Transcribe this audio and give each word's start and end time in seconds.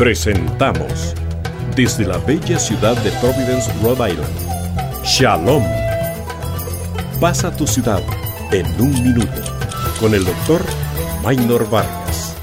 Presentamos 0.00 1.14
desde 1.76 2.06
la 2.06 2.16
bella 2.16 2.58
ciudad 2.58 2.96
de 3.02 3.10
Providence, 3.20 3.70
Rhode 3.82 4.12
Island. 4.12 5.04
Shalom. 5.04 5.62
Pasa 7.20 7.54
tu 7.54 7.66
ciudad 7.66 8.02
en 8.50 8.64
un 8.80 8.94
minuto 8.94 9.42
con 10.00 10.14
el 10.14 10.24
doctor 10.24 10.62
Maynor 11.22 11.68
Vargas. 11.68 12.34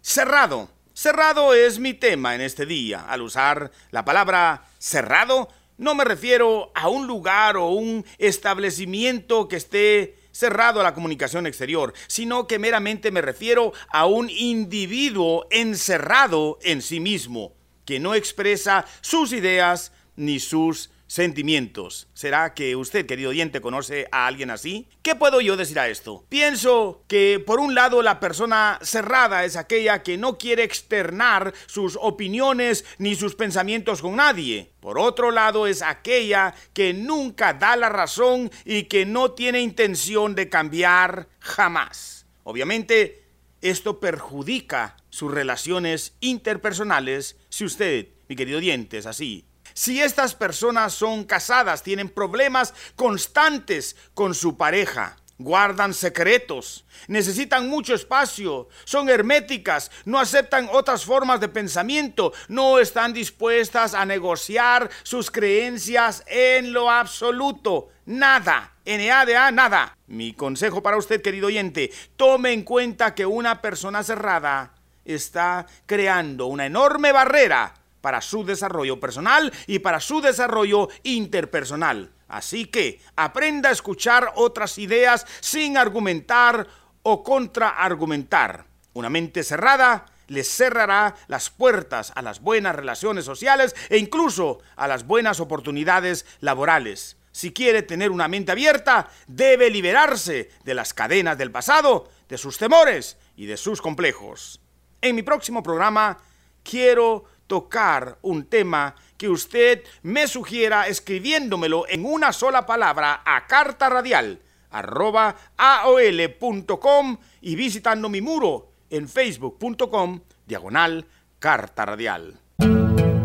Cerrado. 0.00 0.68
Cerrado 0.94 1.54
es 1.54 1.78
mi 1.78 1.94
tema 1.94 2.34
en 2.34 2.40
este 2.40 2.66
día. 2.66 3.06
Al 3.08 3.22
usar 3.22 3.70
la 3.92 4.04
palabra 4.04 4.64
cerrado, 4.78 5.48
no 5.78 5.94
me 5.94 6.02
refiero 6.02 6.72
a 6.74 6.88
un 6.88 7.06
lugar 7.06 7.56
o 7.56 7.68
un 7.68 8.04
establecimiento 8.18 9.46
que 9.46 9.54
esté 9.54 10.16
cerrado 10.34 10.80
a 10.80 10.82
la 10.82 10.92
comunicación 10.92 11.46
exterior, 11.46 11.94
sino 12.08 12.46
que 12.46 12.58
meramente 12.58 13.10
me 13.10 13.22
refiero 13.22 13.72
a 13.88 14.04
un 14.06 14.28
individuo 14.28 15.46
encerrado 15.50 16.58
en 16.62 16.82
sí 16.82 17.00
mismo, 17.00 17.54
que 17.86 18.00
no 18.00 18.14
expresa 18.14 18.84
sus 19.00 19.32
ideas 19.32 19.92
ni 20.16 20.40
sus 20.40 20.90
sentimientos. 21.14 22.08
¿Será 22.12 22.54
que 22.54 22.74
usted, 22.74 23.06
querido 23.06 23.30
oyente, 23.30 23.60
conoce 23.60 24.08
a 24.10 24.26
alguien 24.26 24.50
así? 24.50 24.88
¿Qué 25.00 25.14
puedo 25.14 25.40
yo 25.40 25.56
decir 25.56 25.78
a 25.78 25.86
esto? 25.86 26.24
Pienso 26.28 27.04
que 27.06 27.40
por 27.46 27.60
un 27.60 27.76
lado 27.76 28.02
la 28.02 28.18
persona 28.18 28.80
cerrada 28.82 29.44
es 29.44 29.54
aquella 29.54 30.02
que 30.02 30.18
no 30.18 30.38
quiere 30.38 30.64
externar 30.64 31.54
sus 31.66 31.96
opiniones 32.02 32.84
ni 32.98 33.14
sus 33.14 33.36
pensamientos 33.36 34.02
con 34.02 34.16
nadie. 34.16 34.72
Por 34.80 34.98
otro 34.98 35.30
lado 35.30 35.68
es 35.68 35.82
aquella 35.82 36.52
que 36.72 36.92
nunca 36.92 37.54
da 37.54 37.76
la 37.76 37.90
razón 37.90 38.50
y 38.64 38.82
que 38.84 39.06
no 39.06 39.30
tiene 39.30 39.60
intención 39.60 40.34
de 40.34 40.48
cambiar 40.48 41.28
jamás. 41.38 42.26
Obviamente, 42.42 43.22
esto 43.60 44.00
perjudica 44.00 44.96
sus 45.10 45.32
relaciones 45.32 46.16
interpersonales 46.18 47.36
si 47.50 47.64
usted, 47.64 48.08
mi 48.28 48.34
querido 48.34 48.58
oyente, 48.58 48.98
es 48.98 49.06
así. 49.06 49.46
Si 49.72 50.00
estas 50.00 50.34
personas 50.34 50.92
son 50.92 51.24
casadas, 51.24 51.82
tienen 51.82 52.08
problemas 52.08 52.74
constantes 52.96 53.96
con 54.14 54.34
su 54.34 54.56
pareja, 54.56 55.16
guardan 55.38 55.94
secretos, 55.94 56.84
necesitan 57.08 57.68
mucho 57.68 57.94
espacio, 57.94 58.68
son 58.84 59.08
herméticas, 59.08 59.90
no 60.04 60.18
aceptan 60.18 60.68
otras 60.70 61.04
formas 61.04 61.40
de 61.40 61.48
pensamiento, 61.48 62.32
no 62.48 62.78
están 62.78 63.12
dispuestas 63.12 63.94
a 63.94 64.04
negociar 64.04 64.90
sus 65.02 65.30
creencias 65.30 66.22
en 66.26 66.72
lo 66.72 66.90
absoluto. 66.90 67.88
Nada. 68.06 68.70
NADA, 68.86 69.50
nada. 69.50 69.96
Mi 70.06 70.34
consejo 70.34 70.82
para 70.82 70.98
usted, 70.98 71.22
querido 71.22 71.46
oyente, 71.46 71.90
tome 72.16 72.52
en 72.52 72.62
cuenta 72.62 73.14
que 73.14 73.24
una 73.24 73.62
persona 73.62 74.02
cerrada 74.02 74.74
está 75.06 75.66
creando 75.86 76.46
una 76.46 76.66
enorme 76.66 77.12
barrera 77.12 77.74
para 78.04 78.20
su 78.20 78.44
desarrollo 78.44 79.00
personal 79.00 79.50
y 79.66 79.78
para 79.78 79.98
su 79.98 80.20
desarrollo 80.20 80.90
interpersonal. 81.04 82.12
Así 82.28 82.66
que 82.66 83.00
aprenda 83.16 83.70
a 83.70 83.72
escuchar 83.72 84.30
otras 84.34 84.76
ideas 84.76 85.26
sin 85.40 85.78
argumentar 85.78 86.66
o 87.02 87.22
contraargumentar. 87.22 88.66
Una 88.92 89.08
mente 89.08 89.42
cerrada 89.42 90.04
le 90.26 90.44
cerrará 90.44 91.14
las 91.28 91.48
puertas 91.48 92.12
a 92.14 92.20
las 92.20 92.42
buenas 92.42 92.76
relaciones 92.76 93.24
sociales 93.24 93.74
e 93.88 93.96
incluso 93.96 94.58
a 94.76 94.86
las 94.86 95.06
buenas 95.06 95.40
oportunidades 95.40 96.26
laborales. 96.40 97.16
Si 97.32 97.54
quiere 97.54 97.80
tener 97.80 98.10
una 98.10 98.28
mente 98.28 98.52
abierta, 98.52 99.08
debe 99.28 99.70
liberarse 99.70 100.50
de 100.62 100.74
las 100.74 100.92
cadenas 100.92 101.38
del 101.38 101.50
pasado, 101.50 102.10
de 102.28 102.36
sus 102.36 102.58
temores 102.58 103.16
y 103.34 103.46
de 103.46 103.56
sus 103.56 103.80
complejos. 103.80 104.60
En 105.00 105.16
mi 105.16 105.22
próximo 105.22 105.62
programa 105.62 106.18
quiero 106.64 107.24
tocar 107.46 108.18
un 108.22 108.44
tema 108.44 108.94
que 109.16 109.28
usted 109.28 109.82
me 110.02 110.26
sugiera 110.26 110.88
escribiéndomelo 110.88 111.84
en 111.88 112.04
una 112.04 112.32
sola 112.32 112.66
palabra 112.66 113.22
a 113.24 113.46
carta 113.46 113.88
radial 113.88 114.40
arroba 114.74 115.36
aol.com 115.56 117.16
y 117.40 117.54
visitando 117.54 118.08
mi 118.08 118.20
muro 118.20 118.72
en 118.90 119.08
facebook.com 119.08 120.20
diagonal 120.46 121.06
carta 121.38 121.86
radial. 121.86 122.40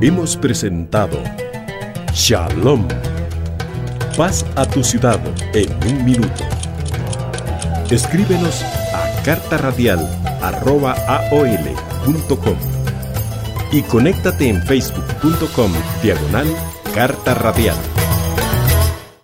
Hemos 0.00 0.36
presentado 0.36 1.18
Shalom. 2.12 2.86
Paz 4.16 4.44
a 4.56 4.66
tu 4.66 4.82
ciudad 4.82 5.20
en 5.54 5.72
un 5.88 6.04
minuto. 6.04 6.44
Escríbenos 7.90 8.62
a 8.92 9.22
carta 9.24 9.58
radial 9.58 10.00
arroba 10.42 10.92
aol.com 11.08 12.77
y 13.72 13.82
conéctate 13.82 14.48
en 14.48 14.62
facebook.com 14.62 15.72
diagonal 16.02 16.46
carta 16.94 17.34
radial. 17.34 17.76